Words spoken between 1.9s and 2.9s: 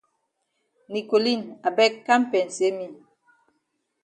kam pensay me.